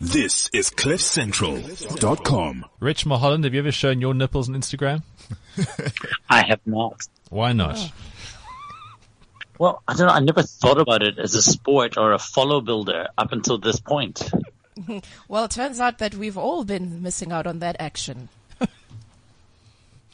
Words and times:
This 0.00 0.48
is 0.54 0.70
CliffCentral.com. 0.70 2.64
Rich 2.80 3.04
Mulholland, 3.04 3.44
have 3.44 3.52
you 3.52 3.60
ever 3.60 3.70
shown 3.70 4.00
your 4.00 4.14
nipples 4.14 4.48
on 4.48 4.54
Instagram? 4.54 5.02
I 6.30 6.42
have 6.46 6.60
not. 6.64 7.06
Why 7.28 7.52
not? 7.52 7.76
Oh. 7.78 7.90
Well, 9.58 9.82
I 9.86 9.92
don't 9.94 10.06
know. 10.06 10.14
I 10.14 10.20
never 10.20 10.42
thought 10.42 10.80
about 10.80 11.02
it 11.02 11.18
as 11.18 11.34
a 11.34 11.42
sport 11.42 11.98
or 11.98 12.12
a 12.12 12.18
follow 12.18 12.62
builder 12.62 13.08
up 13.18 13.32
until 13.32 13.58
this 13.58 13.78
point. 13.78 14.30
Well, 15.28 15.44
it 15.44 15.50
turns 15.50 15.78
out 15.78 15.98
that 15.98 16.14
we've 16.14 16.38
all 16.38 16.64
been 16.64 17.02
missing 17.02 17.32
out 17.32 17.46
on 17.46 17.58
that 17.58 17.76
action. 17.78 18.30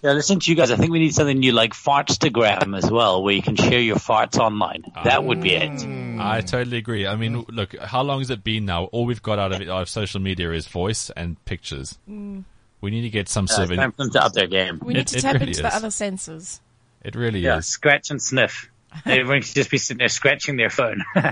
Yeah, 0.07 0.13
listening 0.13 0.39
to 0.39 0.51
you 0.53 0.57
guys, 0.57 0.71
I 0.71 0.77
think 0.77 0.93
we 0.93 1.01
need 1.01 1.15
something 1.17 1.37
new 1.41 1.51
like 1.51 1.73
Fartstagram 1.73 2.79
as 2.79 2.89
well, 2.89 3.25
where 3.25 3.35
you 3.35 3.43
can 3.43 3.57
share 3.57 3.81
your 3.81 3.97
farts 3.97 4.39
online. 4.39 4.85
That 5.03 5.25
would 5.25 5.41
be 5.41 5.53
it. 5.55 5.85
I 6.21 6.43
totally 6.43 6.77
agree. 6.77 7.09
I 7.09 7.17
mean, 7.17 7.45
look, 7.49 7.77
how 7.77 8.03
long 8.03 8.21
has 8.21 8.31
it 8.31 8.45
been 8.45 8.67
now? 8.67 8.85
All 8.85 9.05
we've 9.05 9.21
got 9.21 9.41
out 9.41 9.51
of 9.53 9.61
it, 9.61 9.69
out 9.69 9.83
of 9.83 9.89
social 9.89 10.21
media 10.21 10.53
is 10.53 10.69
voice 10.69 11.11
and 11.17 11.45
pictures. 11.45 11.99
We 12.07 12.91
need 12.91 13.03
to 13.03 13.11
get 13.11 13.29
some 13.29 13.47
Uh, 13.47 13.49
sort 13.49 13.71
of. 13.73 13.77
time 13.79 13.91
for 13.91 14.05
them 14.05 14.13
to 14.13 14.25
up 14.25 14.33
their 14.33 14.47
game. 14.47 14.79
We 14.81 14.95
need 14.95 15.01
It- 15.01 15.07
to 15.09 15.21
tap 15.21 15.35
really 15.35 15.49
into 15.49 15.63
the 15.63 15.75
other 15.75 15.91
senses. 15.91 16.61
It 17.03 17.17
really 17.17 17.41
Yeah, 17.41 17.59
is. 17.59 17.67
scratch 17.67 18.11
and 18.13 18.23
sniff. 18.23 18.71
Everyone 19.07 19.43
should 19.43 19.57
just 19.57 19.73
be 19.73 19.79
sitting 19.79 19.99
there 19.99 20.09
scratching 20.09 20.57
their 20.57 20.71
phone. 20.71 21.05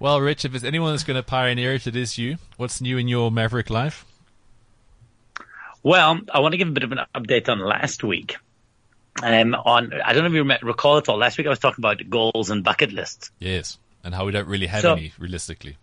Well, 0.00 0.20
Rich, 0.20 0.44
if 0.46 0.52
there's 0.52 0.64
anyone 0.64 0.92
that's 0.92 1.04
going 1.04 1.16
to 1.18 1.22
pioneer 1.22 1.74
it, 1.74 1.86
it 1.86 1.94
is 1.96 2.16
you. 2.18 2.36
What's 2.56 2.80
new 2.82 2.96
in 2.98 3.06
your 3.08 3.30
maverick 3.30 3.68
life? 3.70 4.04
Well, 5.82 6.20
I 6.32 6.40
want 6.40 6.52
to 6.52 6.58
give 6.58 6.68
a 6.68 6.72
bit 6.72 6.82
of 6.84 6.92
an 6.92 7.00
update 7.14 7.48
on 7.48 7.58
last 7.60 8.04
week. 8.04 8.36
Um, 9.22 9.54
on 9.54 9.92
I 10.04 10.12
don't 10.12 10.22
know 10.22 10.28
if 10.28 10.34
you 10.34 10.44
rem- 10.44 10.58
recall 10.62 10.98
at 10.98 11.08
all. 11.08 11.18
Last 11.18 11.36
week 11.38 11.46
I 11.46 11.50
was 11.50 11.58
talking 11.58 11.82
about 11.82 12.08
goals 12.08 12.50
and 12.50 12.62
bucket 12.62 12.92
lists. 12.92 13.30
Yes, 13.38 13.78
and 14.04 14.14
how 14.14 14.24
we 14.24 14.32
don't 14.32 14.46
really 14.48 14.66
have 14.66 14.82
So- 14.82 14.92
any, 14.94 15.12
realistically. 15.18 15.76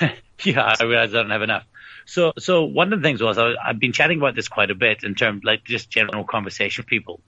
Yeah, 0.42 0.74
I 0.80 0.84
realize 0.84 1.14
I 1.14 1.18
don't 1.20 1.30
have 1.30 1.42
enough. 1.42 1.66
So, 2.06 2.32
so 2.38 2.64
one 2.64 2.94
of 2.94 3.00
the 3.00 3.06
things 3.06 3.22
was 3.22 3.36
I, 3.36 3.52
I've 3.62 3.78
been 3.78 3.92
chatting 3.92 4.18
about 4.18 4.34
this 4.34 4.48
quite 4.48 4.70
a 4.70 4.74
bit 4.74 5.04
in 5.04 5.14
terms 5.14 5.44
like 5.44 5.64
just 5.64 5.90
general 5.90 6.24
conversation 6.24 6.82
with 6.82 6.88
people, 6.88 7.20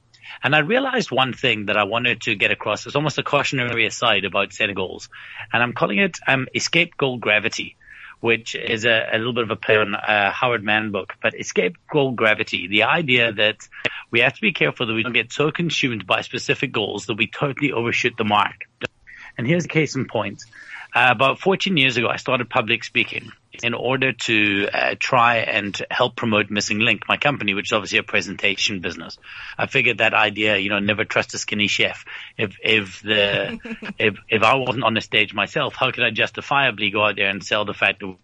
and 0.43 0.57
I 0.57 0.61
realized 0.61 1.11
one 1.11 1.35
thing 1.35 1.67
that 1.67 1.77
I 1.77 1.85
wanted 1.85 2.23
to 2.23 2.35
get 2.35 2.51
across. 2.51 2.87
It's 2.87 2.97
almost 2.97 3.19
a 3.19 3.23
cautionary 3.23 3.87
aside 3.87 4.25
about 4.25 4.55
setting 4.55 4.75
goals, 4.75 5.11
and 5.53 5.63
I'm 5.63 5.75
calling 5.75 5.99
it 5.99 6.19
um, 6.27 6.49
escape 6.55 6.97
goal 6.97 7.19
gravity. 7.19 7.77
Which 8.23 8.55
is 8.55 8.85
a, 8.85 9.09
a 9.13 9.19
little 9.19 9.33
bit 9.33 9.43
of 9.43 9.51
a 9.51 9.57
play 9.57 9.77
on 9.77 9.97
uh, 9.97 10.31
Howard 10.31 10.63
Mann 10.63 10.93
book, 10.93 11.15
but 11.21 11.39
escape 11.39 11.77
goal 11.91 12.13
gravity. 12.13 12.69
The 12.69 12.85
idea 12.85 13.33
that 13.33 13.69
we 14.13 14.21
have 14.21 14.35
to 14.35 14.41
be 14.41 14.53
careful 14.53 14.87
that 14.87 14.95
we 14.95 15.03
don't 15.03 15.13
get 15.13 15.33
so 15.33 15.51
consumed 15.51 16.07
by 16.07 16.21
specific 16.21 16.71
goals 16.71 17.07
that 17.07 17.19
we 17.19 17.27
totally 17.27 17.73
overshoot 17.73 18.17
the 18.17 18.25
mark. 18.25 18.55
And 19.37 19.47
here's 19.47 19.65
a 19.65 19.69
case 19.69 19.97
in 19.97 20.07
point. 20.07 20.45
Uh, 20.95 21.09
about 21.11 21.39
14 21.39 21.77
years 21.79 21.97
ago, 21.97 22.09
I 22.09 22.17
started 22.17 22.51
public 22.51 22.85
speaking 22.85 23.33
in 23.63 23.73
order 23.73 24.13
to 24.13 24.69
uh, 24.73 24.95
try 24.99 25.39
and 25.39 25.81
help 25.91 26.17
promote 26.17 26.51
Missing 26.51 26.81
Link, 26.81 27.05
my 27.09 27.17
company, 27.17 27.55
which 27.55 27.69
is 27.69 27.73
obviously 27.73 27.99
a 27.99 28.03
presentation 28.03 28.81
business. 28.81 29.19
I 29.57 29.67
figured 29.67 29.99
that 29.99 30.13
idea, 30.13 30.59
you 30.59 30.69
know, 30.69 30.81
never 30.81 31.05
trust 31.05 31.33
a 31.33 31.39
skinny 31.39 31.67
chef. 31.67 32.05
If 32.37 32.57
if 32.63 33.01
the 33.03 33.59
if 33.99 34.17
if 34.29 34.43
I 34.43 34.57
wasn't 34.57 34.85
on 34.85 34.93
the 34.93 35.01
stage 35.01 35.33
myself, 35.33 35.75
how 35.75 35.91
could 35.93 36.05
I 36.05 36.11
justifiably 36.11 36.91
go 36.91 37.05
out 37.05 37.17
there 37.17 37.31
and 37.31 37.43
sell 37.43 37.65
the 37.65 37.75
fact 37.75 38.01
that 38.01 38.15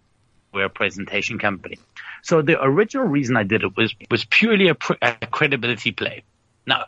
we're 0.52 0.66
a 0.66 0.70
presentation 0.70 1.38
company? 1.38 1.78
So 2.22 2.42
the 2.42 2.62
original 2.62 3.06
reason 3.06 3.36
I 3.36 3.44
did 3.44 3.62
it 3.62 3.76
was 3.76 3.94
was 4.10 4.26
purely 4.26 4.68
a, 4.68 4.74
pr- 4.74 5.00
a 5.00 5.14
credibility 5.26 5.92
play. 5.92 6.24
Now, 6.66 6.84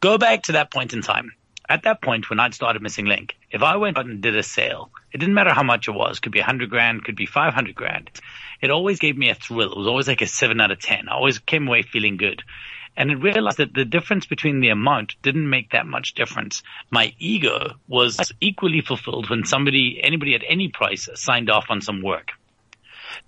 go 0.00 0.16
back 0.16 0.44
to 0.44 0.52
that 0.52 0.70
point 0.70 0.94
in 0.94 1.02
time. 1.02 1.32
At 1.70 1.82
that 1.82 2.00
point, 2.00 2.30
when 2.30 2.40
I'd 2.40 2.54
started 2.54 2.80
Missing 2.80 3.06
Link, 3.06 3.36
if 3.50 3.62
I 3.62 3.76
went 3.76 3.98
out 3.98 4.06
and 4.06 4.22
did 4.22 4.34
a 4.34 4.42
sale, 4.42 4.90
it 5.12 5.18
didn't 5.18 5.34
matter 5.34 5.52
how 5.52 5.62
much 5.62 5.86
it 5.86 5.92
was. 5.92 6.18
Could 6.18 6.32
be 6.32 6.38
a 6.38 6.44
hundred 6.44 6.70
grand, 6.70 7.04
could 7.04 7.16
be 7.16 7.26
five 7.26 7.52
hundred 7.52 7.74
grand. 7.74 8.10
It 8.62 8.70
always 8.70 8.98
gave 8.98 9.18
me 9.18 9.28
a 9.28 9.34
thrill. 9.34 9.72
It 9.72 9.78
was 9.78 9.86
always 9.86 10.08
like 10.08 10.22
a 10.22 10.26
seven 10.26 10.60
out 10.60 10.70
of 10.70 10.80
ten. 10.80 11.08
I 11.08 11.12
always 11.12 11.38
came 11.38 11.68
away 11.68 11.82
feeling 11.82 12.16
good. 12.16 12.42
And 12.96 13.10
I 13.10 13.14
realized 13.14 13.58
that 13.58 13.74
the 13.74 13.84
difference 13.84 14.26
between 14.26 14.60
the 14.60 14.70
amount 14.70 15.14
didn't 15.22 15.48
make 15.48 15.70
that 15.70 15.86
much 15.86 16.14
difference. 16.14 16.62
My 16.90 17.14
ego 17.18 17.74
was 17.86 18.32
equally 18.40 18.80
fulfilled 18.80 19.30
when 19.30 19.44
somebody, 19.44 20.00
anybody 20.02 20.34
at 20.34 20.42
any 20.48 20.68
price 20.68 21.08
signed 21.14 21.50
off 21.50 21.66
on 21.68 21.80
some 21.80 22.02
work. 22.02 22.32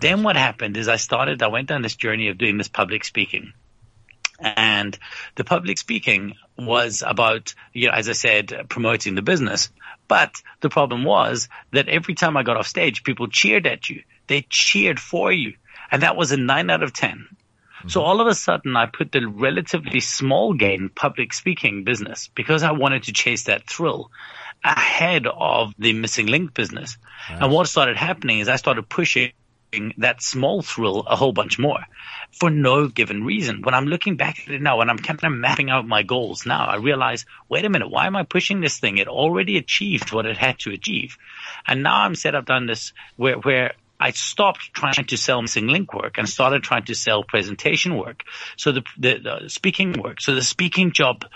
Then 0.01 0.23
what 0.23 0.37
happened 0.37 0.77
is 0.77 0.89
I 0.89 0.97
started, 0.97 1.43
I 1.43 1.49
went 1.49 1.69
down 1.69 1.83
this 1.83 1.95
journey 1.95 2.29
of 2.29 2.39
doing 2.39 2.57
this 2.57 2.69
public 2.69 3.05
speaking. 3.05 3.53
And 4.41 4.99
the 5.37 5.45
public 5.45 5.79
speaking 5.79 6.35
was 6.57 7.03
about, 7.07 7.55
you 7.73 7.89
know, 7.89 7.95
as 7.95 8.09
I 8.09 8.13
said, 8.13 8.67
promoting 8.69 9.15
the 9.15 9.23
business. 9.23 9.71
But 10.09 10.35
the 10.61 10.71
problem 10.71 11.05
was 11.05 11.49
that 11.73 11.89
every 11.89 12.15
time 12.15 12.37
I 12.37 12.43
got 12.43 12.57
off 12.57 12.67
stage, 12.67 13.05
people 13.05 13.29
cheered 13.29 13.67
at 13.67 13.89
you. 13.89 14.03
They 14.27 14.47
cheered 14.49 14.99
for 14.99 15.31
you. 15.31 15.55
And 15.91 16.03
that 16.03 16.17
was 16.17 16.33
a 16.33 16.37
nine 16.37 16.71
out 16.71 16.83
of 16.83 16.93
10. 16.93 17.27
So 17.87 18.01
mm-hmm. 18.01 18.09
all 18.09 18.21
of 18.21 18.27
a 18.27 18.35
sudden 18.35 18.77
I 18.77 18.87
put 18.87 19.13
the 19.13 19.27
relatively 19.27 20.01
small 20.01 20.53
gain 20.53 20.91
public 20.95 21.33
speaking 21.33 21.85
business 21.85 22.29
because 22.35 22.63
I 22.63 22.73
wanted 22.73 23.05
to 23.05 23.13
chase 23.13 23.45
that 23.45 23.69
thrill 23.69 24.11
ahead 24.63 25.27
of 25.27 25.73
the 25.79 25.93
missing 25.95 26.27
link 26.27 26.53
business. 26.53 26.99
And 27.29 27.51
what 27.51 27.69
started 27.69 27.97
happening 27.97 28.41
is 28.41 28.49
I 28.49 28.57
started 28.57 28.89
pushing 28.89 29.33
that 29.99 30.23
small 30.23 30.63
thrill 30.63 31.01
a 31.07 31.17
whole 31.17 31.33
bunch 31.33 31.59
more 31.59 31.81
for 32.33 32.51
no 32.51 32.89
given 32.89 33.25
reason. 33.25 33.63
When 33.63 33.75
I'm 33.75 33.87
looking 33.87 34.17
back 34.17 34.41
at 34.41 34.55
it 34.55 34.63
now, 34.63 34.79
when 34.79 34.91
I'm 34.91 34.99
kind 34.99 35.23
of 35.23 35.33
mapping 35.33 35.71
out 35.71 35.87
my 35.87 36.03
goals 36.03 36.47
now, 36.47 36.67
I 36.67 36.77
realize, 36.77 37.27
wait 37.49 37.65
a 37.65 37.71
minute, 37.71 37.91
why 37.91 38.07
am 38.07 38.17
I 38.17 38.25
pushing 38.25 38.61
this 38.61 38.79
thing? 38.79 38.99
It 38.99 39.09
already 39.09 39.57
achieved 39.57 40.13
what 40.13 40.27
it 40.27 40.37
had 40.37 40.59
to 40.61 40.73
achieve. 40.73 41.17
And 41.67 41.83
now 41.83 42.03
I'm 42.03 42.15
set 42.15 42.35
up 42.35 42.47
down 42.47 42.67
this 42.67 42.93
where, 43.17 43.37
where 43.37 43.75
I 43.99 44.13
stopped 44.13 44.73
trying 44.73 45.05
to 45.07 45.17
sell 45.17 45.43
missing 45.43 45.67
link 45.67 45.93
work 45.93 46.19
and 46.19 46.29
started 46.29 46.63
trying 46.63 46.85
to 46.87 46.95
sell 46.95 47.23
presentation 47.23 47.97
work. 47.97 48.25
So 48.57 48.73
the, 48.73 48.83
the, 48.99 49.19
the 49.19 49.49
speaking 49.49 49.93
work. 49.93 50.21
So 50.21 50.35
the 50.35 50.43
speaking 50.43 50.93
job 50.93 51.27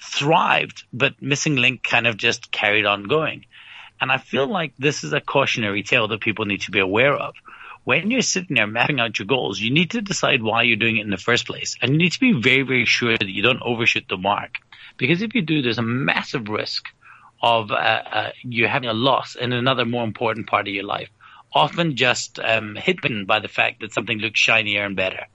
thrived, 0.00 0.84
but 0.92 1.20
missing 1.20 1.56
link 1.56 1.82
kind 1.82 2.06
of 2.06 2.16
just 2.16 2.50
carried 2.50 2.86
on 2.86 3.04
going. 3.04 3.44
And 4.00 4.10
I 4.10 4.18
feel 4.18 4.46
like 4.46 4.72
this 4.78 5.04
is 5.04 5.12
a 5.12 5.20
cautionary 5.20 5.82
tale 5.82 6.08
that 6.08 6.20
people 6.20 6.46
need 6.46 6.62
to 6.62 6.70
be 6.70 6.80
aware 6.80 7.14
of. 7.14 7.34
When 7.84 8.10
you're 8.10 8.22
sitting 8.22 8.56
there 8.56 8.66
mapping 8.66 8.98
out 8.98 9.18
your 9.18 9.26
goals, 9.26 9.60
you 9.60 9.70
need 9.70 9.90
to 9.90 10.00
decide 10.00 10.42
why 10.42 10.62
you're 10.62 10.76
doing 10.76 10.96
it 10.96 11.04
in 11.04 11.10
the 11.10 11.18
first 11.18 11.46
place. 11.46 11.76
And 11.80 11.92
you 11.92 11.98
need 11.98 12.12
to 12.12 12.20
be 12.20 12.32
very, 12.32 12.62
very 12.62 12.86
sure 12.86 13.16
that 13.16 13.28
you 13.28 13.42
don't 13.42 13.62
overshoot 13.62 14.06
the 14.08 14.16
mark. 14.16 14.56
Because 14.96 15.20
if 15.22 15.34
you 15.34 15.42
do, 15.42 15.60
there's 15.60 15.78
a 15.78 15.82
massive 15.82 16.48
risk 16.48 16.86
of 17.42 17.70
uh, 17.70 17.74
uh, 17.74 18.30
you 18.42 18.66
having 18.66 18.88
a 18.88 18.94
loss 18.94 19.34
in 19.34 19.52
another 19.52 19.84
more 19.84 20.02
important 20.02 20.46
part 20.46 20.66
of 20.66 20.72
your 20.72 20.84
life. 20.84 21.10
Often 21.52 21.96
just 21.96 22.40
um, 22.40 22.74
hidden 22.74 23.26
by 23.26 23.38
the 23.40 23.48
fact 23.48 23.80
that 23.80 23.92
something 23.92 24.18
looks 24.18 24.40
shinier 24.40 24.84
and 24.84 24.96
better. 24.96 25.26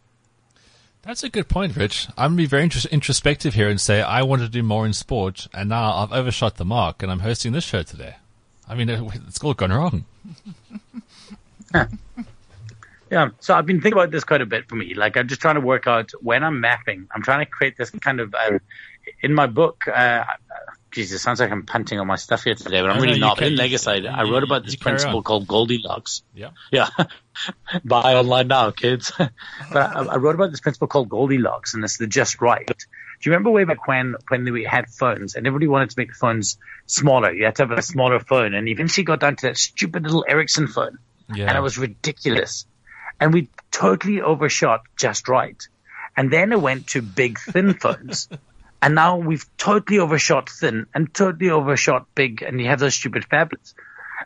That's 1.04 1.24
a 1.24 1.30
good 1.30 1.48
point, 1.48 1.78
Rich. 1.78 2.08
I'm 2.18 2.31
going 2.31 2.38
to 2.38 2.44
be 2.44 2.48
very 2.48 2.68
intros- 2.68 2.92
introspective 2.92 3.54
here 3.54 3.70
and 3.70 3.80
say 3.80 4.02
I 4.02 4.24
want 4.24 4.42
to 4.42 4.50
do 4.50 4.64
more 4.64 4.86
in 4.86 4.94
sport, 4.94 5.48
and 5.54 5.70
now 5.70 5.94
I've 5.94 6.12
overshot 6.12 6.58
the 6.58 6.66
mark, 6.66 7.02
and 7.02 7.12
I'm 7.12 7.20
hosting 7.20 7.54
this 7.54 7.64
show 7.64 7.84
today. 7.84 8.16
I 8.68 8.76
mean, 8.76 8.90
it's 9.28 9.42
all 9.44 9.54
gone 9.54 9.72
wrong. 9.72 10.06
Yeah. 13.12 13.30
So 13.40 13.53
I've 13.53 13.66
been 13.66 13.81
thinking 13.81 14.00
about 14.00 14.12
this 14.12 14.24
quite 14.24 14.42
a 14.42 14.46
bit 14.46 14.68
for 14.70 14.75
me. 14.75 14.94
Like 14.94 15.18
I'm 15.18 15.28
just 15.28 15.42
trying 15.42 15.56
to 15.56 15.62
work 15.62 15.88
out 15.88 16.12
when 16.22 16.44
I'm 16.44 16.59
mapping. 16.62 17.08
I'm 17.14 17.22
trying 17.22 17.46
to 17.46 17.50
create 17.50 17.78
this 17.78 17.90
kind 17.90 18.20
of 18.20 18.34
uh, 18.34 18.59
in 19.22 19.34
my 19.34 19.47
book. 19.47 19.88
Uh, 19.88 20.24
Jesus, 20.92 21.22
sounds 21.22 21.40
like 21.40 21.52
I'm 21.52 21.66
punting 21.66 22.00
on 22.00 22.08
my 22.08 22.16
stuff 22.16 22.44
here 22.44 22.56
today, 22.56 22.81
but 22.81 22.90
I'm 22.90 22.98
No, 22.98 23.03
really 23.03 23.19
not. 23.19 23.40
in 23.42 23.56
Legacy, 23.56 24.08
I 24.08 24.24
wrote 24.24 24.44
about 24.44 24.66
this 24.66 24.75
principle 24.75 25.18
on. 25.18 25.24
called 25.24 25.48
Goldilocks. 25.48 26.24
Yeah. 26.34 26.50
Yeah. 26.72 26.90
Buy 27.86 28.16
online 28.16 28.48
now, 28.48 28.72
kids. 28.72 29.12
but 29.18 29.31
I, 29.75 30.06
I 30.06 30.16
wrote 30.18 30.34
about 30.34 30.50
this 30.50 30.62
principle 30.62 30.88
called 30.88 31.08
Goldilocks, 31.09 31.75
and 31.75 31.84
it's 31.84 31.98
the 31.98 32.08
just 32.08 32.42
right. 32.42 32.66
Do 32.66 33.30
you 33.30 33.34
remember 33.34 33.52
way 33.52 33.66
back 33.66 33.88
when, 33.88 34.16
when 34.30 34.52
we 34.52 34.64
had 34.64 34.88
phones 34.90 35.36
and 35.36 35.46
everybody 35.46 35.68
wanted 35.68 35.92
to 35.92 35.96
make 35.98 36.08
the 36.08 36.16
phones 36.16 36.58
smaller? 36.88 37.34
You 37.34 37.46
had 37.46 37.56
to 37.58 37.68
have 37.68 37.72
a 37.78 37.81
smaller 37.81 38.19
phone 38.19 38.53
and 38.56 38.68
eventually 38.68 39.03
got 39.03 39.19
down 39.19 39.36
to 39.36 39.48
that 39.48 39.58
stupid 39.58 40.03
little 40.03 40.25
Ericsson 40.28 40.68
phone. 40.68 40.98
Yeah. 41.34 41.48
And 41.50 41.58
it 41.58 41.62
was 41.62 41.78
ridiculous. 41.78 42.66
And 43.19 43.34
we 43.34 43.50
totally 43.71 44.21
overshot 44.21 44.81
just 44.98 45.27
right. 45.27 45.62
And 46.16 46.31
then 46.31 46.51
it 46.51 46.62
went 46.62 46.88
to 46.88 47.01
big 47.01 47.39
thin 47.39 47.74
phones. 47.80 48.30
And 48.81 48.95
now 48.95 49.18
we've 49.18 49.45
totally 49.57 50.00
overshot 50.00 50.50
thin 50.50 50.88
and 50.94 51.13
totally 51.13 51.50
overshot 51.50 52.07
big 52.16 52.42
and 52.42 52.60
you 52.60 52.68
have 52.68 52.80
those 52.80 52.95
stupid 52.95 53.25
phablets. 53.30 53.74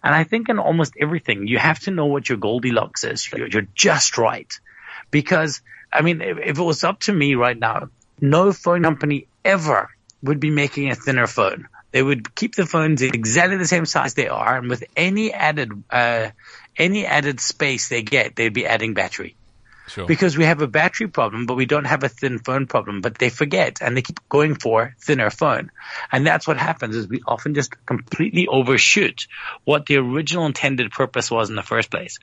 And 0.04 0.14
I 0.14 0.24
think 0.24 0.50
in 0.50 0.60
almost 0.60 0.94
everything, 1.00 1.48
you 1.48 1.58
have 1.58 1.80
to 1.82 1.92
know 1.92 2.06
what 2.06 2.28
your 2.30 2.38
Goldilocks 2.38 3.04
is. 3.04 3.32
You're, 3.32 3.48
you're 3.48 3.68
just 3.76 4.18
right. 4.18 4.52
Because, 5.12 5.62
I 5.92 6.02
mean, 6.02 6.22
if, 6.22 6.38
if 6.38 6.58
it 6.58 6.64
was 6.64 6.84
up 6.84 7.00
to 7.02 7.14
me 7.14 7.36
right 7.36 7.58
now, 7.58 7.90
no 8.20 8.52
phone 8.54 8.84
company 8.84 9.28
ever 9.44 9.90
would 10.22 10.40
be 10.40 10.50
making 10.50 10.90
a 10.90 10.96
thinner 10.96 11.28
phone. 11.28 11.68
They 11.92 12.02
would 12.02 12.34
keep 12.34 12.56
the 12.56 12.66
phones 12.66 13.04
exactly 13.04 13.58
the 13.58 13.68
same 13.68 13.86
size 13.86 14.16
they 14.16 14.28
are, 14.28 14.58
and 14.58 14.68
with 14.68 14.84
any 14.96 15.32
added, 15.32 15.84
uh, 15.92 16.30
any 16.78 17.06
added 17.06 17.40
space 17.40 17.90
they 17.90 18.02
get, 18.02 18.36
they'd 18.36 18.54
be 18.54 18.66
adding 18.66 18.94
battery 18.94 19.36
Sure. 19.88 20.06
because 20.08 20.38
we 20.38 20.46
have 20.46 20.62
a 20.62 20.68
battery 20.68 21.08
problem, 21.08 21.46
but 21.46 21.56
we 21.56 21.66
don't 21.66 21.84
have 21.86 22.04
a 22.04 22.10
thin 22.10 22.40
phone 22.40 22.68
problem. 22.68 23.02
But 23.02 23.18
they 23.18 23.30
forget 23.30 23.82
and 23.82 23.96
they 23.96 24.02
keep 24.02 24.28
going 24.30 24.56
for 24.56 24.96
thinner 25.00 25.30
phone, 25.30 25.72
and 26.12 26.26
that's 26.26 26.48
what 26.48 26.58
happens. 26.58 26.96
Is 26.96 27.08
we 27.08 27.22
often 27.28 27.54
just 27.54 27.74
completely 27.86 28.48
overshoot 28.48 29.28
what 29.66 29.86
the 29.86 29.98
original 29.98 30.46
intended 30.46 30.92
purpose 30.92 31.30
was 31.30 31.50
in 31.50 31.56
the 31.56 31.64
first 31.64 31.92
place. 31.92 32.18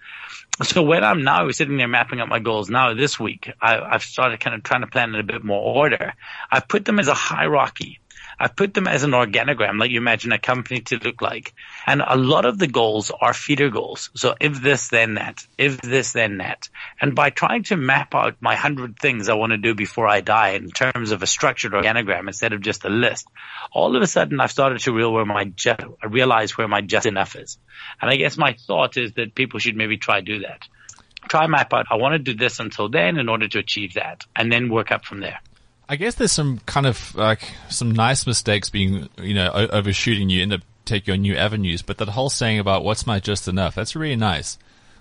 so 0.62 0.82
when 0.82 1.04
I'm 1.04 1.22
now 1.22 1.50
sitting 1.50 1.76
there 1.76 1.88
mapping 1.88 2.20
out 2.20 2.28
my 2.28 2.38
goals 2.38 2.70
now 2.70 2.94
this 2.94 3.20
week, 3.20 3.52
I, 3.60 3.78
I've 3.78 4.02
started 4.02 4.40
kind 4.40 4.56
of 4.56 4.62
trying 4.62 4.80
to 4.80 4.86
plan 4.86 5.14
in 5.14 5.20
a 5.20 5.24
bit 5.24 5.44
more 5.44 5.60
order. 5.60 6.14
I've 6.50 6.66
put 6.66 6.84
them 6.84 6.98
as 6.98 7.08
a 7.08 7.14
hierarchy. 7.14 8.00
I've 8.40 8.56
put 8.56 8.72
them 8.72 8.88
as 8.88 9.02
an 9.02 9.10
organogram, 9.10 9.78
like 9.78 9.90
you 9.90 9.98
imagine 9.98 10.32
a 10.32 10.38
company 10.38 10.80
to 10.80 10.96
look 10.96 11.20
like. 11.20 11.52
And 11.86 12.00
a 12.04 12.16
lot 12.16 12.46
of 12.46 12.58
the 12.58 12.66
goals 12.66 13.10
are 13.10 13.34
feeder 13.34 13.68
goals. 13.68 14.08
So 14.14 14.34
if 14.40 14.62
this, 14.62 14.88
then 14.88 15.14
that. 15.16 15.46
If 15.58 15.82
this, 15.82 16.12
then 16.12 16.38
that. 16.38 16.70
And 16.98 17.14
by 17.14 17.28
trying 17.28 17.64
to 17.64 17.76
map 17.76 18.14
out 18.14 18.36
my 18.40 18.56
hundred 18.56 18.98
things 18.98 19.28
I 19.28 19.34
want 19.34 19.50
to 19.52 19.58
do 19.58 19.74
before 19.74 20.08
I 20.08 20.22
die 20.22 20.52
in 20.52 20.70
terms 20.70 21.10
of 21.10 21.22
a 21.22 21.26
structured 21.26 21.72
organogram 21.72 22.28
instead 22.28 22.54
of 22.54 22.62
just 22.62 22.86
a 22.86 22.88
list, 22.88 23.28
all 23.72 23.94
of 23.94 24.00
a 24.00 24.06
sudden 24.06 24.40
I've 24.40 24.50
started 24.50 24.80
to 24.80 24.92
real 24.92 25.12
where 25.12 25.26
my 25.26 25.44
just, 25.44 25.82
realize 26.02 26.56
where 26.56 26.68
my 26.68 26.80
just 26.80 27.04
enough 27.04 27.36
is. 27.36 27.58
And 28.00 28.10
I 28.10 28.16
guess 28.16 28.38
my 28.38 28.54
thought 28.66 28.96
is 28.96 29.12
that 29.12 29.34
people 29.34 29.60
should 29.60 29.76
maybe 29.76 29.98
try 29.98 30.22
do 30.22 30.40
that. 30.40 30.66
Try 31.28 31.46
map 31.46 31.74
out, 31.74 31.86
I 31.90 31.96
want 31.96 32.14
to 32.14 32.18
do 32.18 32.34
this 32.34 32.58
until 32.58 32.88
then 32.88 33.18
in 33.18 33.28
order 33.28 33.48
to 33.48 33.58
achieve 33.58 33.94
that 33.94 34.24
and 34.34 34.50
then 34.50 34.70
work 34.70 34.90
up 34.90 35.04
from 35.04 35.20
there. 35.20 35.40
I 35.90 35.96
guess 35.96 36.14
there's 36.14 36.30
some 36.30 36.60
kind 36.66 36.86
of 36.86 37.16
like 37.16 37.42
some 37.68 37.90
nice 37.90 38.24
mistakes 38.24 38.70
being, 38.70 39.08
you 39.20 39.34
know, 39.34 39.50
o- 39.52 39.66
overshooting 39.66 40.30
you 40.30 40.40
end 40.40 40.52
up 40.52 40.60
taking 40.84 41.14
on 41.14 41.22
new 41.22 41.34
avenues. 41.34 41.82
But 41.82 41.98
that 41.98 42.10
whole 42.10 42.30
saying 42.30 42.60
about 42.60 42.84
what's 42.84 43.08
my 43.08 43.18
just 43.18 43.48
enough, 43.48 43.74
that's 43.74 43.96
really 43.96 44.14
nice. 44.14 44.56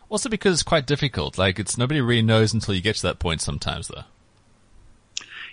Also 0.09 0.29
because 0.29 0.53
it's 0.53 0.63
quite 0.63 0.87
difficult. 0.87 1.37
Like 1.37 1.59
it's 1.59 1.77
nobody 1.77 2.01
really 2.01 2.23
knows 2.23 2.55
until 2.55 2.73
you 2.73 2.81
get 2.81 2.95
to 2.95 3.01
that 3.03 3.19
point 3.19 3.39
sometimes 3.39 3.87
though. 3.87 4.05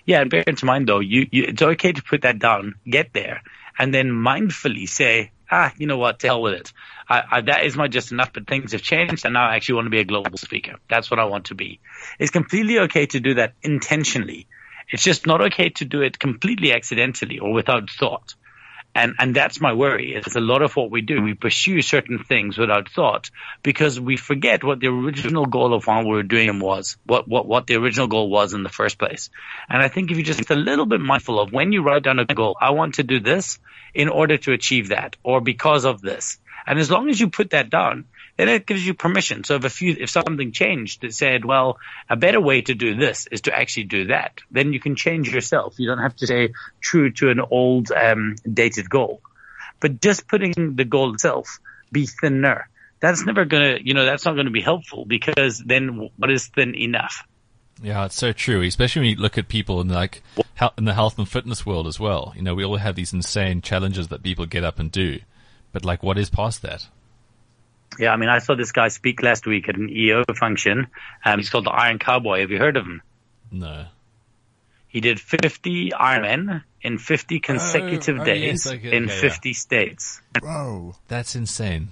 Yeah, 0.06 0.22
and 0.22 0.30
bear 0.30 0.42
in 0.46 0.56
mind 0.62 0.88
though, 0.88 1.00
you, 1.00 1.26
you, 1.30 1.44
it's 1.48 1.60
okay 1.60 1.92
to 1.92 2.02
put 2.02 2.22
that 2.22 2.38
down, 2.38 2.76
get 2.88 3.12
there, 3.12 3.42
and 3.78 3.92
then 3.92 4.08
mindfully 4.08 4.88
say, 4.88 5.32
ah, 5.50 5.70
you 5.76 5.86
know 5.86 5.98
what, 5.98 6.20
to 6.20 6.28
hell 6.28 6.40
with 6.40 6.54
it. 6.54 6.72
I, 7.10 7.22
I, 7.30 7.40
that 7.42 7.64
is 7.66 7.76
my 7.76 7.88
just 7.88 8.10
enough, 8.10 8.32
but 8.32 8.46
things 8.46 8.72
have 8.72 8.80
changed 8.80 9.26
and 9.26 9.34
now 9.34 9.50
I 9.50 9.56
actually 9.56 9.74
want 9.74 9.86
to 9.86 9.90
be 9.90 10.00
a 10.00 10.04
global 10.04 10.38
speaker. 10.38 10.76
That's 10.88 11.10
what 11.10 11.20
I 11.20 11.26
want 11.26 11.46
to 11.46 11.54
be. 11.54 11.78
It's 12.18 12.30
completely 12.30 12.78
okay 12.78 13.04
to 13.04 13.20
do 13.20 13.34
that 13.34 13.52
intentionally. 13.62 14.46
It's 14.90 15.02
just 15.02 15.26
not 15.26 15.40
okay 15.40 15.70
to 15.70 15.84
do 15.84 16.02
it 16.02 16.18
completely 16.18 16.72
accidentally 16.72 17.38
or 17.38 17.52
without 17.52 17.90
thought. 17.90 18.34
And, 18.96 19.14
and 19.18 19.36
that's 19.36 19.60
my 19.60 19.74
worry. 19.74 20.14
It's 20.14 20.36
a 20.36 20.40
lot 20.40 20.62
of 20.62 20.74
what 20.74 20.90
we 20.90 21.02
do. 21.02 21.20
We 21.20 21.34
pursue 21.34 21.82
certain 21.82 22.18
things 22.18 22.56
without 22.56 22.88
thought 22.88 23.30
because 23.62 24.00
we 24.00 24.16
forget 24.16 24.64
what 24.64 24.80
the 24.80 24.86
original 24.86 25.44
goal 25.44 25.74
of 25.74 25.86
why 25.86 26.02
we 26.02 26.12
were 26.12 26.22
doing 26.22 26.46
them 26.46 26.60
was, 26.60 26.96
what, 27.04 27.28
what, 27.28 27.46
what 27.46 27.66
the 27.66 27.74
original 27.74 28.06
goal 28.06 28.30
was 28.30 28.54
in 28.54 28.62
the 28.62 28.70
first 28.70 28.98
place. 28.98 29.28
And 29.68 29.82
I 29.82 29.88
think 29.88 30.10
if 30.10 30.16
you 30.16 30.22
just 30.22 30.50
a 30.50 30.54
little 30.54 30.86
bit 30.86 31.02
mindful 31.02 31.38
of 31.38 31.52
when 31.52 31.72
you 31.72 31.82
write 31.82 32.04
down 32.04 32.20
a 32.20 32.24
goal, 32.24 32.56
I 32.58 32.70
want 32.70 32.94
to 32.94 33.02
do 33.02 33.20
this 33.20 33.58
in 33.92 34.08
order 34.08 34.38
to 34.38 34.52
achieve 34.52 34.88
that 34.88 35.16
or 35.22 35.42
because 35.42 35.84
of 35.84 36.00
this. 36.00 36.38
And 36.66 36.78
as 36.78 36.90
long 36.90 37.08
as 37.08 37.20
you 37.20 37.28
put 37.30 37.50
that 37.50 37.70
down, 37.70 38.06
then 38.36 38.48
it 38.48 38.66
gives 38.66 38.84
you 38.86 38.94
permission. 38.94 39.44
So 39.44 39.56
if 39.56 39.80
you, 39.80 39.96
if 39.98 40.10
something 40.10 40.52
changed 40.52 41.02
that 41.02 41.14
said, 41.14 41.44
well, 41.44 41.78
a 42.10 42.16
better 42.16 42.40
way 42.40 42.62
to 42.62 42.74
do 42.74 42.94
this 42.96 43.26
is 43.30 43.42
to 43.42 43.56
actually 43.56 43.84
do 43.84 44.06
that, 44.08 44.40
then 44.50 44.72
you 44.72 44.80
can 44.80 44.96
change 44.96 45.32
yourself. 45.32 45.78
You 45.78 45.88
don't 45.88 46.02
have 46.02 46.16
to 46.16 46.26
stay 46.26 46.52
true 46.80 47.12
to 47.12 47.30
an 47.30 47.40
old, 47.40 47.92
um, 47.92 48.36
dated 48.52 48.90
goal. 48.90 49.20
But 49.80 50.00
just 50.00 50.26
putting 50.26 50.74
the 50.74 50.84
goal 50.84 51.14
itself 51.14 51.60
be 51.92 52.06
thinner. 52.06 52.68
That's 53.00 53.24
never 53.24 53.44
gonna, 53.44 53.78
you 53.82 53.94
know, 53.94 54.04
that's 54.04 54.24
not 54.24 54.36
gonna 54.36 54.50
be 54.50 54.62
helpful 54.62 55.04
because 55.04 55.58
then 55.58 56.10
what 56.16 56.30
is 56.30 56.46
thin 56.46 56.74
enough? 56.74 57.26
Yeah, 57.82 58.06
it's 58.06 58.16
so 58.16 58.32
true. 58.32 58.62
Especially 58.62 59.00
when 59.00 59.10
you 59.10 59.16
look 59.16 59.36
at 59.36 59.48
people 59.48 59.80
in 59.80 59.88
like 59.88 60.22
in 60.78 60.86
the 60.86 60.94
health 60.94 61.18
and 61.18 61.28
fitness 61.28 61.66
world 61.66 61.86
as 61.86 62.00
well. 62.00 62.32
You 62.34 62.42
know, 62.42 62.54
we 62.54 62.64
all 62.64 62.76
have 62.76 62.94
these 62.94 63.12
insane 63.12 63.60
challenges 63.60 64.08
that 64.08 64.22
people 64.22 64.46
get 64.46 64.64
up 64.64 64.78
and 64.78 64.90
do, 64.90 65.20
but 65.76 65.84
like, 65.84 66.02
what 66.02 66.17
is 66.17 66.31
past 66.31 66.62
that? 66.62 66.88
Yeah, 67.99 68.11
I 68.11 68.17
mean, 68.17 68.31
I 68.31 68.38
saw 68.38 68.55
this 68.55 68.73
guy 68.73 68.88
speak 68.88 69.23
last 69.23 69.46
week 69.46 69.69
at 69.69 69.76
an 69.76 69.90
EO 69.90 70.25
function. 70.34 70.87
Um, 71.23 71.38
he's 71.38 71.50
called 71.50 71.67
the 71.67 71.70
Iron 71.70 71.99
Cowboy. 71.99 72.40
Have 72.40 72.50
you 72.50 72.56
heard 72.56 72.78
of 72.78 72.87
him? 72.87 73.02
No. 73.52 73.84
He 74.88 75.02
did 75.02 75.20
50 75.20 75.90
Ironmen 75.90 76.62
in 76.81 76.96
50 76.96 77.40
consecutive 77.40 78.20
oh, 78.20 78.25
days 78.25 78.64
yes, 78.64 78.75
okay, 78.75 78.96
in 78.96 79.05
okay, 79.05 79.20
50 79.20 79.52
states. 79.52 80.23
Whoa. 80.40 80.94
That's 81.08 81.37
insane. 81.37 81.88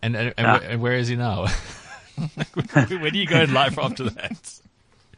And 0.00 0.14
and, 0.14 0.34
and, 0.38 0.46
Ah. 0.46 0.58
where, 0.58 0.70
and 0.70 0.80
where 0.80 0.94
is 0.94 1.08
he 1.08 1.16
now? 1.16 1.46
where 2.64 3.10
do 3.10 3.18
you 3.18 3.26
go 3.26 3.40
in 3.40 3.52
life 3.52 3.76
after 3.76 4.08
that? 4.10 4.60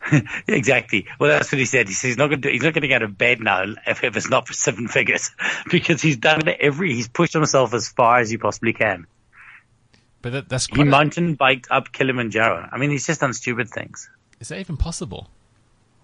exactly. 0.47 1.07
Well, 1.19 1.31
that's 1.31 1.51
what 1.53 1.59
he 1.59 1.65
said. 1.65 1.89
He 1.89 1.95
he's 1.95 2.17
not 2.17 2.29
going 2.29 2.43
to. 2.43 2.51
He's 2.51 2.63
not 2.63 2.73
going 2.75 2.83
to 2.83 2.89
get 2.89 3.03
out 3.03 3.03
of 3.03 3.19
bed 3.19 3.41
now 3.41 3.65
if, 3.87 4.03
if 4.03 4.17
it's 4.17 4.31
not 4.31 4.47
for 4.47 4.53
seven 4.53 4.89
figures, 4.97 5.31
because 5.71 6.01
he's 6.03 6.17
done 6.17 6.43
every. 6.61 6.95
He's 6.95 7.09
pushed 7.09 7.33
himself 7.33 7.75
as 7.75 7.89
far 7.89 8.19
as 8.21 8.31
he 8.31 8.39
possibly 8.39 8.73
can. 8.73 9.07
But 10.23 10.33
that, 10.33 10.49
that's 10.49 10.67
He. 10.67 10.83
A, 10.83 10.85
mountain 10.85 11.35
biked 11.35 11.69
up 11.71 11.93
Kilimanjaro. 11.93 12.69
I 12.71 12.79
mean, 12.79 12.91
he's 12.91 13.07
just 13.07 13.21
done 13.21 13.33
stupid 13.33 13.69
things. 13.71 14.11
is 14.39 14.49
that 14.49 14.59
even 14.59 14.77
possible? 14.77 15.31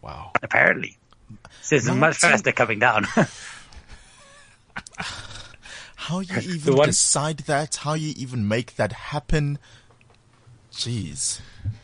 Wow. 0.00 0.32
Apparently, 0.42 0.96
says 1.60 1.86
it's 1.86 1.96
much 1.96 2.18
faster 2.18 2.52
coming 2.52 2.78
down. 2.78 3.06
How 5.96 6.20
you 6.20 6.36
even 6.38 6.76
one- 6.76 6.86
decide 6.86 7.38
that? 7.40 7.76
How 7.76 7.94
you 7.94 8.14
even 8.16 8.46
make 8.46 8.76
that 8.76 8.92
happen? 8.92 9.58
Jeez. 10.76 11.40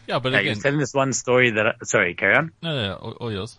Yeah, 0.07 0.19
but 0.19 0.33
Yeah, 0.33 0.41
he 0.41 0.49
was 0.51 0.61
telling 0.61 0.79
this 0.79 0.95
one 0.95 1.13
story 1.13 1.51
that. 1.51 1.87
Sorry, 1.87 2.15
carry 2.15 2.37
on. 2.37 2.53
no, 2.63 2.75
no, 2.75 2.89
no, 2.89 2.95
all, 2.95 3.11
all 3.13 3.33
yours. 3.33 3.59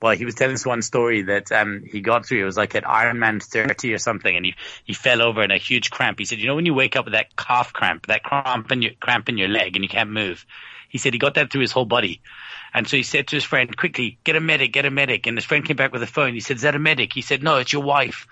Well, 0.00 0.16
he 0.16 0.24
was 0.24 0.36
telling 0.36 0.54
this 0.54 0.64
one 0.64 0.82
story 0.82 1.22
that 1.22 1.50
um, 1.50 1.82
he 1.84 2.00
got 2.00 2.24
through. 2.24 2.40
It 2.40 2.44
was 2.44 2.56
like 2.56 2.76
at 2.76 2.84
Ironman 2.84 3.42
30 3.42 3.92
or 3.94 3.98
something, 3.98 4.34
and 4.34 4.46
he 4.46 4.54
he 4.84 4.94
fell 4.94 5.20
over 5.20 5.42
in 5.42 5.50
a 5.50 5.58
huge 5.58 5.90
cramp. 5.90 6.18
He 6.20 6.24
said, 6.24 6.38
"You 6.38 6.46
know, 6.46 6.54
when 6.54 6.66
you 6.66 6.74
wake 6.74 6.94
up 6.94 7.04
with 7.04 7.14
that 7.14 7.36
calf 7.36 7.72
cramp, 7.72 8.06
that 8.06 8.22
cramp 8.22 8.70
in 8.70 8.82
your 8.82 8.92
cramp 9.00 9.28
in 9.28 9.38
your 9.38 9.48
leg, 9.48 9.74
and 9.76 9.84
you 9.84 9.88
can't 9.88 10.10
move." 10.10 10.46
He 10.88 10.98
said 10.98 11.12
he 11.12 11.18
got 11.18 11.34
that 11.34 11.50
through 11.50 11.62
his 11.62 11.72
whole 11.72 11.84
body, 11.84 12.22
and 12.72 12.88
so 12.88 12.96
he 12.96 13.02
said 13.02 13.26
to 13.28 13.36
his 13.36 13.44
friend, 13.44 13.76
"Quickly, 13.76 14.18
get 14.22 14.36
a 14.36 14.40
medic, 14.40 14.72
get 14.72 14.86
a 14.86 14.90
medic." 14.90 15.26
And 15.26 15.36
his 15.36 15.44
friend 15.44 15.64
came 15.64 15.76
back 15.76 15.92
with 15.92 16.02
a 16.02 16.06
phone. 16.06 16.32
He 16.32 16.40
said, 16.40 16.56
"Is 16.56 16.62
that 16.62 16.76
a 16.76 16.78
medic?" 16.78 17.12
He 17.12 17.20
said, 17.20 17.42
"No, 17.42 17.56
it's 17.56 17.72
your 17.72 17.82
wife." 17.82 18.26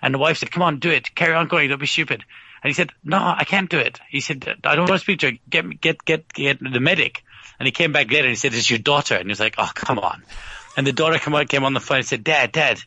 And 0.00 0.14
the 0.14 0.18
wife 0.18 0.38
said, 0.38 0.50
"Come 0.50 0.62
on, 0.62 0.78
do 0.78 0.90
it. 0.90 1.14
Carry 1.14 1.34
on 1.34 1.48
going. 1.48 1.68
Don't 1.68 1.78
be 1.78 1.86
stupid." 1.86 2.24
And 2.62 2.70
he 2.70 2.74
said, 2.74 2.90
"No, 3.04 3.18
I 3.18 3.44
can't 3.44 3.70
do 3.70 3.78
it." 3.78 4.00
He 4.08 4.20
said, 4.20 4.44
"I 4.64 4.74
don't 4.74 4.88
want 4.88 5.00
to 5.00 5.04
speak 5.04 5.20
to 5.20 5.30
her. 5.30 5.36
Get 5.48 5.80
get 5.80 6.04
get 6.04 6.32
get 6.32 6.58
the 6.60 6.80
medic." 6.80 7.24
And 7.58 7.66
he 7.66 7.72
came 7.72 7.92
back 7.92 8.10
later 8.10 8.24
and 8.24 8.30
he 8.30 8.36
said, 8.36 8.54
"It's 8.54 8.70
your 8.70 8.78
daughter." 8.78 9.14
And 9.14 9.24
he 9.24 9.30
was 9.30 9.40
like, 9.40 9.54
"Oh, 9.58 9.70
come 9.74 9.98
on." 9.98 10.22
And 10.76 10.86
the 10.86 10.92
daughter 10.92 11.18
came 11.18 11.46
came 11.46 11.64
on 11.64 11.74
the 11.74 11.80
phone 11.80 11.98
and 11.98 12.06
said, 12.06 12.24
Dad, 12.24 12.52
Dad, 12.52 12.80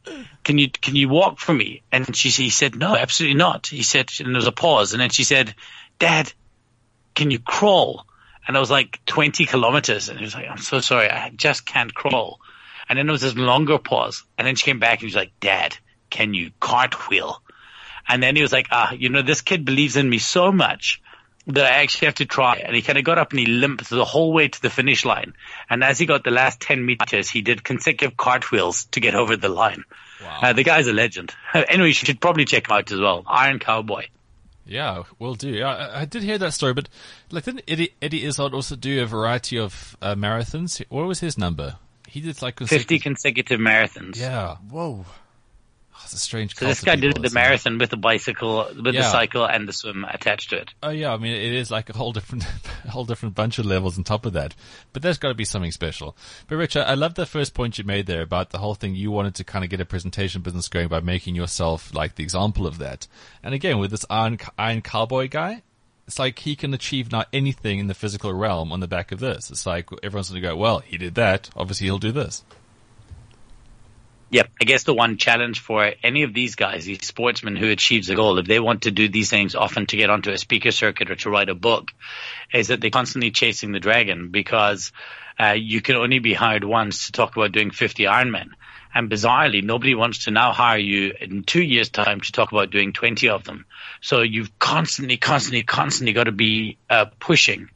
can 0.43 0.57
you, 0.57 0.69
can 0.69 0.95
you 0.95 1.09
walk 1.09 1.39
for 1.39 1.53
me? 1.53 1.83
And 1.91 2.15
she, 2.15 2.29
he 2.29 2.49
said, 2.49 2.75
no, 2.75 2.95
absolutely 2.95 3.37
not. 3.37 3.67
He 3.67 3.83
said, 3.83 4.09
and 4.19 4.29
there 4.29 4.35
was 4.35 4.47
a 4.47 4.51
pause. 4.51 4.93
And 4.93 5.01
then 5.01 5.09
she 5.09 5.23
said, 5.23 5.53
Dad, 5.99 6.31
can 7.13 7.29
you 7.29 7.39
crawl? 7.39 8.05
And 8.47 8.55
I 8.57 8.59
was 8.59 8.71
like 8.71 8.99
20 9.05 9.45
kilometers. 9.45 10.09
And 10.09 10.17
he 10.17 10.25
was 10.25 10.33
like, 10.33 10.47
I'm 10.49 10.57
so 10.57 10.79
sorry. 10.79 11.09
I 11.09 11.29
just 11.29 11.65
can't 11.65 11.93
crawl. 11.93 12.39
And 12.89 12.97
then 12.97 13.05
there 13.05 13.11
was 13.11 13.21
this 13.21 13.35
longer 13.35 13.77
pause. 13.77 14.23
And 14.37 14.47
then 14.47 14.55
she 14.55 14.65
came 14.65 14.79
back 14.79 14.93
and 14.93 15.01
he 15.01 15.05
was 15.05 15.15
like, 15.15 15.39
Dad, 15.39 15.77
can 16.09 16.33
you 16.33 16.51
cartwheel? 16.59 17.42
And 18.07 18.21
then 18.21 18.35
he 18.35 18.41
was 18.41 18.51
like, 18.51 18.67
ah, 18.71 18.91
you 18.91 19.09
know, 19.09 19.21
this 19.21 19.41
kid 19.41 19.65
believes 19.65 19.95
in 19.95 20.09
me 20.09 20.17
so 20.17 20.51
much 20.51 21.01
that 21.47 21.65
I 21.65 21.81
actually 21.81 22.07
have 22.07 22.15
to 22.15 22.25
try. 22.25 22.57
And 22.57 22.75
he 22.75 22.81
kind 22.81 22.97
of 22.97 23.03
got 23.03 23.17
up 23.17 23.31
and 23.31 23.39
he 23.39 23.45
limped 23.45 23.89
the 23.89 24.05
whole 24.05 24.31
way 24.33 24.47
to 24.47 24.61
the 24.61 24.69
finish 24.69 25.03
line. 25.03 25.33
And 25.69 25.83
as 25.83 25.99
he 25.99 26.05
got 26.05 26.23
the 26.23 26.31
last 26.31 26.59
10 26.61 26.85
meters, 26.85 27.29
he 27.29 27.41
did 27.41 27.63
consecutive 27.63 28.15
cartwheels 28.15 28.85
to 28.91 28.99
get 28.99 29.15
over 29.15 29.35
the 29.35 29.49
line. 29.49 29.83
Wow. 30.21 30.39
Uh, 30.41 30.53
the 30.53 30.63
guy's 30.63 30.87
a 30.87 30.93
legend. 30.93 31.33
Anyway, 31.53 31.87
you 31.87 31.93
should 31.93 32.21
probably 32.21 32.45
check 32.45 32.67
him 32.67 32.75
out 32.75 32.91
as 32.91 32.99
well. 32.99 33.23
Iron 33.27 33.59
Cowboy. 33.59 34.07
Yeah, 34.65 35.03
will 35.19 35.35
do. 35.35 35.61
I, 35.61 36.01
I 36.01 36.05
did 36.05 36.23
hear 36.23 36.37
that 36.37 36.53
story, 36.53 36.73
but 36.73 36.87
like, 37.31 37.43
didn't 37.43 37.63
Eddie, 37.67 37.93
Eddie 38.01 38.23
Izzard 38.23 38.53
also 38.53 38.77
do 38.77 39.03
a 39.03 39.05
variety 39.05 39.57
of 39.59 39.97
uh, 40.01 40.15
marathons? 40.15 40.81
What 40.89 41.05
was 41.05 41.19
his 41.19 41.37
number? 41.37 41.75
He 42.07 42.21
did 42.21 42.41
like 42.41 42.59
50 42.59 42.99
consecutive 42.99 43.59
marathons. 43.59 44.17
Yeah, 44.17 44.57
Whoa. 44.69 45.05
Oh, 45.95 45.99
it's 46.03 46.13
a 46.13 46.17
strange. 46.17 46.55
So 46.55 46.65
this 46.65 46.83
guy 46.83 46.95
people, 46.95 47.09
did 47.09 47.15
the 47.17 47.25
isn't 47.27 47.37
it? 47.37 47.41
marathon 47.41 47.77
with 47.77 47.89
the 47.89 47.97
bicycle, 47.97 48.67
with 48.75 48.95
the 48.95 49.03
cycle 49.03 49.45
and 49.45 49.67
the 49.67 49.73
swim 49.73 50.05
attached 50.05 50.49
to 50.51 50.57
it. 50.57 50.73
Oh 50.81 50.89
yeah, 50.89 51.13
I 51.13 51.17
mean 51.17 51.33
it 51.33 51.53
is 51.53 51.71
like 51.71 51.89
a 51.89 51.93
whole 51.93 52.11
different, 52.11 52.45
a 52.85 52.89
whole 52.91 53.05
different 53.05 53.35
bunch 53.35 53.59
of 53.59 53.65
levels 53.65 53.97
on 53.97 54.03
top 54.03 54.25
of 54.25 54.33
that. 54.33 54.55
But 54.91 55.01
there's 55.01 55.17
got 55.17 55.29
to 55.29 55.35
be 55.35 55.45
something 55.45 55.71
special. 55.71 56.15
But 56.47 56.57
Rich, 56.57 56.77
I, 56.77 56.81
I 56.81 56.93
love 56.93 57.15
the 57.15 57.25
first 57.25 57.53
point 57.53 57.77
you 57.77 57.83
made 57.83 58.05
there 58.05 58.21
about 58.21 58.49
the 58.51 58.59
whole 58.59 58.75
thing. 58.75 58.95
You 58.95 59.11
wanted 59.11 59.35
to 59.35 59.43
kind 59.43 59.63
of 59.63 59.69
get 59.69 59.81
a 59.81 59.85
presentation 59.85 60.41
business 60.41 60.67
going 60.67 60.87
by 60.87 60.99
making 60.99 61.35
yourself 61.35 61.93
like 61.93 62.15
the 62.15 62.23
example 62.23 62.67
of 62.67 62.77
that. 62.79 63.07
And 63.43 63.53
again, 63.53 63.79
with 63.79 63.91
this 63.91 64.05
iron, 64.09 64.39
iron 64.57 64.81
cowboy 64.81 65.27
guy, 65.29 65.63
it's 66.07 66.19
like 66.19 66.39
he 66.39 66.55
can 66.55 66.73
achieve 66.73 67.11
now 67.11 67.25
anything 67.31 67.79
in 67.79 67.87
the 67.87 67.93
physical 67.93 68.33
realm 68.33 68.71
on 68.71 68.79
the 68.79 68.87
back 68.87 69.11
of 69.11 69.19
this. 69.19 69.49
It's 69.49 69.65
like 69.65 69.89
everyone's 70.03 70.29
going 70.29 70.41
to 70.41 70.47
go, 70.47 70.55
well, 70.55 70.79
he 70.79 70.97
did 70.97 71.15
that. 71.15 71.49
Obviously, 71.55 71.85
he'll 71.87 71.97
do 71.97 72.11
this. 72.11 72.43
Yep. 74.33 74.49
I 74.59 74.65
guess 74.65 74.81
the 74.81 74.95
one 74.95 75.17
challenge 75.17 75.59
for 75.59 75.91
any 76.01 76.23
of 76.23 76.33
these 76.33 76.55
guys, 76.55 76.85
these 76.85 77.05
sportsmen 77.05 77.55
who 77.55 77.69
achieves 77.69 78.09
a 78.09 78.15
goal, 78.15 78.39
if 78.39 78.47
they 78.47 78.59
want 78.59 78.81
to 78.81 78.91
do 78.91 79.07
these 79.07 79.29
things 79.29 79.53
often 79.53 79.85
to 79.85 79.95
get 79.95 80.09
onto 80.09 80.31
a 80.31 80.39
speaker 80.39 80.71
circuit 80.71 81.11
or 81.11 81.15
to 81.17 81.29
write 81.29 81.49
a 81.49 81.53
book, 81.55 81.91
is 82.51 82.69
that 82.69 82.81
they're 82.81 82.89
constantly 82.89 83.29
chasing 83.29 83.71
the 83.71 83.79
dragon 83.79 84.29
because 84.29 84.91
uh, 85.39 85.53
you 85.55 85.81
can 85.81 85.97
only 85.97 86.17
be 86.17 86.33
hired 86.33 86.63
once 86.63 87.05
to 87.05 87.11
talk 87.11 87.35
about 87.35 87.51
doing 87.51 87.69
50 87.69 88.05
Ironmen. 88.05 88.49
And 88.95 89.07
bizarrely, 89.07 89.63
nobody 89.63 89.93
wants 89.93 90.25
to 90.25 90.31
now 90.31 90.51
hire 90.51 90.79
you 90.79 91.13
in 91.21 91.43
two 91.43 91.61
years 91.61 91.89
time 91.89 92.19
to 92.19 92.31
talk 92.31 92.51
about 92.51 92.71
doing 92.71 92.91
20 92.91 93.29
of 93.29 93.43
them. 93.43 93.65
So 94.01 94.23
you've 94.23 94.57
constantly, 94.57 95.17
constantly, 95.17 95.61
constantly 95.61 96.13
got 96.13 96.23
to 96.23 96.31
be 96.31 96.79
uh, 96.89 97.05
pushing 97.19 97.69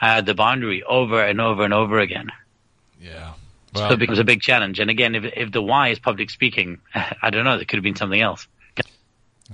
uh, 0.00 0.22
the 0.22 0.32
boundary 0.32 0.82
over 0.82 1.22
and 1.22 1.42
over 1.42 1.62
and 1.62 1.74
over 1.74 1.98
again. 1.98 2.30
Yeah. 3.02 3.32
So 3.74 3.88
it 3.90 3.98
becomes 3.98 4.18
a 4.18 4.24
big 4.24 4.40
challenge. 4.40 4.78
And 4.80 4.90
again, 4.90 5.14
if, 5.14 5.24
if 5.36 5.52
the 5.52 5.62
why 5.62 5.88
is 5.88 5.98
public 5.98 6.30
speaking, 6.30 6.78
I 6.94 7.30
don't 7.30 7.44
know, 7.44 7.56
there 7.56 7.64
could 7.64 7.76
have 7.76 7.84
been 7.84 7.96
something 7.96 8.20
else. 8.20 8.46
That's 8.76 8.90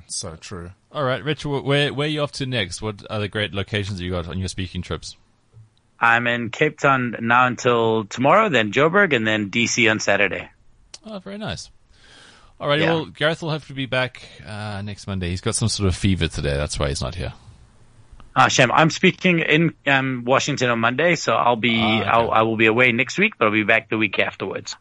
So 0.08 0.36
true. 0.36 0.70
all 0.92 1.04
right, 1.04 1.22
Rich, 1.24 1.44
where 1.46 1.92
where 1.92 2.06
are 2.06 2.10
you 2.10 2.22
off 2.22 2.32
to 2.32 2.46
next? 2.46 2.82
What 2.82 3.04
other 3.06 3.28
great 3.28 3.52
locations 3.54 3.98
have 3.98 4.04
you 4.04 4.10
got 4.12 4.28
on 4.28 4.38
your 4.38 4.48
speaking 4.48 4.82
trips? 4.82 5.16
I'm 5.98 6.26
in 6.26 6.50
Cape 6.50 6.78
Town 6.78 7.16
now 7.20 7.46
until 7.46 8.04
tomorrow, 8.04 8.50
then 8.50 8.70
Joburg, 8.72 9.16
and 9.16 9.26
then 9.26 9.50
DC 9.50 9.90
on 9.90 9.98
Saturday. 10.00 10.50
Oh, 11.06 11.18
very 11.20 11.38
nice. 11.38 11.70
All 12.60 12.68
right, 12.68 12.80
Yeah. 12.80 12.86
well, 12.92 13.04
Gareth 13.06 13.42
will 13.42 13.50
have 13.50 13.66
to 13.68 13.72
be 13.74 13.86
back 13.86 14.22
uh, 14.46 14.82
next 14.82 15.06
Monday. 15.06 15.30
He's 15.30 15.40
got 15.40 15.54
some 15.54 15.68
sort 15.68 15.88
of 15.88 15.96
fever 15.96 16.28
today. 16.28 16.54
That's 16.56 16.78
why 16.78 16.88
he's 16.88 17.00
not 17.00 17.14
here. 17.14 17.32
Ah, 18.38 18.48
Shem, 18.48 18.70
I'm 18.70 18.90
speaking 18.90 19.38
in 19.38 19.74
um, 19.86 20.24
Washington 20.26 20.68
on 20.68 20.78
Monday, 20.78 21.14
so 21.16 21.32
I'll 21.32 21.56
be 21.56 21.80
Ah, 21.80 22.00
okay. 22.00 22.08
I'll, 22.08 22.30
I 22.30 22.42
will 22.42 22.58
be 22.58 22.66
away 22.66 22.92
next 22.92 23.16
week, 23.18 23.32
but 23.38 23.46
I'll 23.46 23.50
be 23.50 23.64
back 23.64 23.88
the 23.88 23.96
week 23.96 24.18
afterwards. 24.18 24.76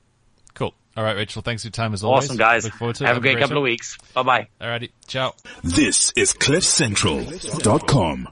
Cool. 0.54 0.74
All 0.98 1.04
right, 1.06 1.16
Rachel, 1.16 1.42
thanks 1.42 1.64
for 1.64 1.68
your 1.68 1.72
time 1.72 1.94
as 1.94 2.04
always. 2.04 2.26
Awesome, 2.26 2.36
guys. 2.36 2.66
Look 2.66 2.74
forward 2.74 2.98
to 2.98 3.06
it. 3.06 3.08
Have 3.08 3.16
a 3.16 3.22
great 3.22 3.38
couple 3.40 3.56
show. 3.56 3.60
of 3.60 3.64
weeks. 3.64 3.98
Bye 4.14 4.24
bye. 4.24 4.48
All 4.60 4.68
righty. 4.68 4.92
Ciao. 5.08 5.36
This 5.64 6.12
is 6.18 6.34
CliffCentral.com. 6.34 8.28